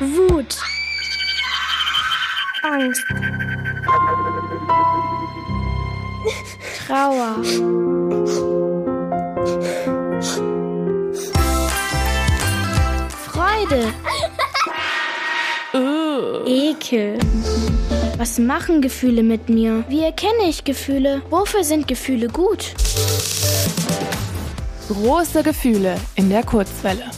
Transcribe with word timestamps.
Wut. 0.00 0.56
Angst. 2.62 3.04
Trauer. 6.86 7.42
Freude. 13.26 13.92
Ekel. 16.46 17.18
Was 18.16 18.38
machen 18.38 18.80
Gefühle 18.80 19.24
mit 19.24 19.48
mir? 19.48 19.84
Wie 19.88 20.02
erkenne 20.02 20.48
ich 20.48 20.62
Gefühle? 20.62 21.22
Wofür 21.28 21.64
sind 21.64 21.88
Gefühle 21.88 22.28
gut? 22.28 22.72
Große 24.88 25.42
Gefühle 25.42 25.96
in 26.14 26.30
der 26.30 26.44
Kurzwelle. 26.44 27.10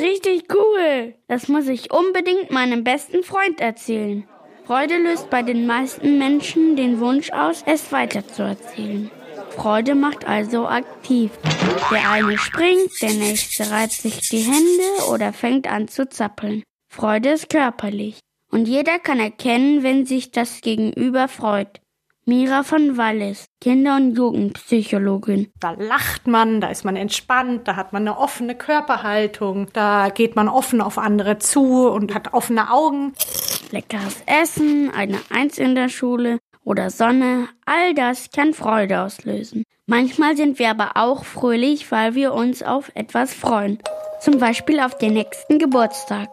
Richtig 0.00 0.44
cool. 0.52 1.14
Das 1.28 1.48
muss 1.48 1.68
ich 1.68 1.92
unbedingt 1.92 2.50
meinem 2.50 2.84
besten 2.84 3.22
Freund 3.22 3.60
erzählen. 3.60 4.26
Freude 4.64 4.98
löst 4.98 5.30
bei 5.30 5.42
den 5.42 5.66
meisten 5.66 6.18
Menschen 6.18 6.76
den 6.76 7.00
Wunsch 7.00 7.30
aus, 7.32 7.62
es 7.66 7.90
weiterzuerzählen. 7.92 9.10
Freude 9.50 9.94
macht 9.94 10.26
also 10.26 10.66
aktiv. 10.66 11.32
Der 11.90 12.10
eine 12.10 12.38
springt, 12.38 12.90
der 13.02 13.14
nächste 13.14 13.70
reibt 13.70 13.92
sich 13.92 14.28
die 14.28 14.38
Hände 14.38 15.10
oder 15.12 15.32
fängt 15.32 15.70
an 15.70 15.88
zu 15.88 16.08
zappeln. 16.08 16.62
Freude 16.88 17.30
ist 17.30 17.50
körperlich. 17.50 18.20
Und 18.50 18.66
jeder 18.66 18.98
kann 18.98 19.20
erkennen, 19.20 19.82
wenn 19.82 20.06
sich 20.06 20.30
das 20.30 20.60
Gegenüber 20.60 21.28
freut. 21.28 21.80
Mira 22.26 22.62
von 22.62 22.96
Wallis, 22.98 23.46
Kinder- 23.60 23.96
und 23.96 24.14
Jugendpsychologin. 24.16 25.50
Da 25.58 25.72
lacht 25.72 26.26
man, 26.26 26.60
da 26.60 26.68
ist 26.68 26.84
man 26.84 26.94
entspannt, 26.94 27.66
da 27.66 27.76
hat 27.76 27.92
man 27.92 28.02
eine 28.02 28.18
offene 28.18 28.54
Körperhaltung, 28.54 29.68
da 29.72 30.10
geht 30.10 30.36
man 30.36 30.48
offen 30.48 30.80
auf 30.82 30.98
andere 30.98 31.38
zu 31.38 31.88
und 31.88 32.14
hat 32.14 32.34
offene 32.34 32.70
Augen. 32.70 33.14
Leckeres 33.70 34.22
Essen, 34.26 34.90
eine 34.94 35.18
Eins 35.30 35.56
in 35.58 35.74
der 35.74 35.88
Schule 35.88 36.38
oder 36.62 36.90
Sonne, 36.90 37.48
all 37.64 37.94
das 37.94 38.30
kann 38.30 38.52
Freude 38.52 39.00
auslösen. 39.00 39.64
Manchmal 39.86 40.36
sind 40.36 40.58
wir 40.58 40.70
aber 40.70 40.92
auch 40.94 41.24
fröhlich, 41.24 41.90
weil 41.90 42.14
wir 42.14 42.34
uns 42.34 42.62
auf 42.62 42.92
etwas 42.94 43.34
freuen. 43.34 43.78
Zum 44.20 44.38
Beispiel 44.38 44.78
auf 44.78 44.96
den 44.98 45.14
nächsten 45.14 45.58
Geburtstag. 45.58 46.28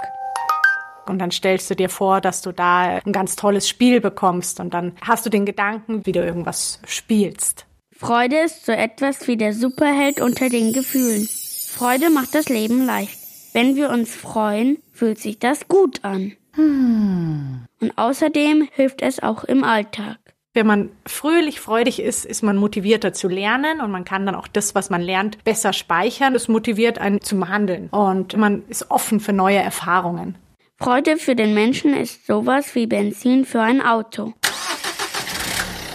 Und 1.09 1.19
dann 1.19 1.31
stellst 1.31 1.69
du 1.69 1.75
dir 1.75 1.89
vor, 1.89 2.21
dass 2.21 2.41
du 2.41 2.51
da 2.51 2.99
ein 3.03 3.11
ganz 3.11 3.35
tolles 3.35 3.67
Spiel 3.67 4.01
bekommst 4.01 4.59
und 4.59 4.73
dann 4.73 4.93
hast 5.01 5.25
du 5.25 5.29
den 5.29 5.45
Gedanken, 5.45 6.05
wie 6.05 6.11
du 6.11 6.23
irgendwas 6.23 6.79
spielst. 6.85 7.65
Freude 7.95 8.37
ist 8.37 8.65
so 8.65 8.71
etwas 8.71 9.27
wie 9.27 9.37
der 9.37 9.53
Superheld 9.53 10.21
unter 10.21 10.49
den 10.49 10.71
Gefühlen. 10.71 11.27
Freude 11.67 12.09
macht 12.09 12.35
das 12.35 12.49
Leben 12.49 12.85
leicht. 12.85 13.17
Wenn 13.53 13.75
wir 13.75 13.89
uns 13.89 14.13
freuen, 14.13 14.77
fühlt 14.91 15.19
sich 15.19 15.39
das 15.39 15.67
gut 15.67 16.03
an. 16.03 16.33
Und 16.57 17.93
außerdem 17.95 18.67
hilft 18.71 19.01
es 19.01 19.21
auch 19.21 19.43
im 19.43 19.63
Alltag. 19.63 20.17
Wenn 20.53 20.65
man 20.65 20.89
fröhlich, 21.05 21.59
freudig 21.59 21.99
ist, 21.99 22.25
ist 22.25 22.41
man 22.41 22.57
motivierter 22.57 23.13
zu 23.13 23.27
lernen 23.27 23.79
und 23.79 23.91
man 23.91 24.05
kann 24.05 24.25
dann 24.25 24.33
auch 24.33 24.47
das, 24.47 24.73
was 24.73 24.89
man 24.89 25.01
lernt, 25.01 25.43
besser 25.43 25.71
speichern. 25.71 26.33
Das 26.33 26.47
motiviert 26.47 26.97
einen 26.97 27.21
zum 27.21 27.47
Handeln 27.47 27.89
und 27.89 28.35
man 28.37 28.63
ist 28.67 28.89
offen 28.89 29.19
für 29.19 29.33
neue 29.33 29.59
Erfahrungen. 29.59 30.35
Freude 30.79 31.17
für 31.17 31.35
den 31.35 31.55
Menschen 31.55 31.95
ist 31.95 32.27
sowas 32.27 32.75
wie 32.75 32.85
Benzin 32.85 33.45
für 33.45 33.61
ein 33.61 33.81
Auto. 33.81 34.33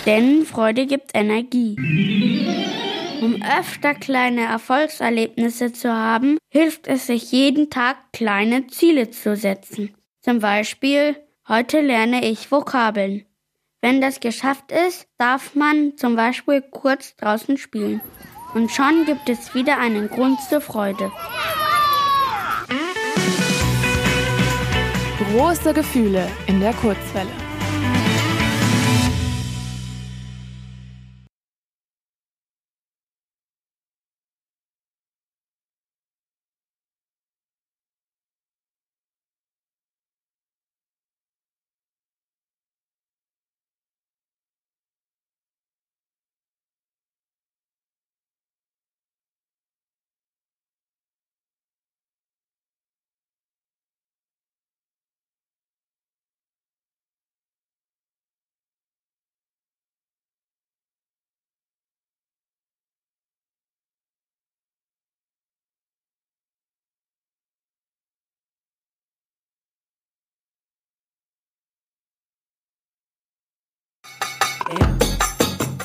Denn 0.06 0.44
Freude 0.44 0.86
gibt 0.86 1.12
Energie. 1.14 1.76
Um 3.20 3.40
öfter 3.42 3.94
kleine 3.94 4.42
Erfolgserlebnisse 4.42 5.72
zu 5.72 5.92
haben, 5.92 6.36
hilft 6.50 6.88
es 6.88 7.06
sich 7.06 7.30
jeden 7.30 7.70
Tag 7.70 7.96
kleine 8.12 8.66
Ziele 8.66 9.10
zu 9.10 9.36
setzen. 9.36 9.94
Zum 10.20 10.40
Beispiel, 10.40 11.14
heute 11.46 11.80
lerne 11.80 12.28
ich 12.28 12.50
Vokabeln. 12.50 13.24
Wenn 13.80 14.00
das 14.00 14.18
geschafft 14.18 14.72
ist, 14.72 15.06
darf 15.16 15.54
man 15.54 15.96
zum 15.96 16.16
Beispiel 16.16 16.60
kurz 16.60 17.14
draußen 17.16 17.56
spielen. 17.56 18.00
Und 18.54 18.72
schon 18.72 19.04
gibt 19.06 19.28
es 19.28 19.54
wieder 19.54 19.78
einen 19.78 20.08
Grund 20.08 20.40
zur 20.48 20.60
Freude. 20.60 21.12
Große 25.32 25.72
Gefühle 25.72 26.28
in 26.46 26.60
der 26.60 26.74
Kurzwelle. 26.74 27.41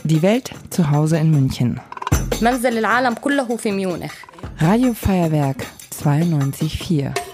Die 0.03 0.21
Welt 0.21 0.51
zu 0.69 0.89
Hause 0.89 1.17
in 1.17 1.31
München. 1.31 1.79
Radio 4.59 4.93
Feuerwerk 4.93 5.65
924. 6.03 7.26